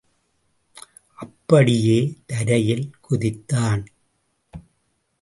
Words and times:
அப்படியே 1.13 2.17
தரையில் 2.25 2.91
குதித்தான். 3.09 3.85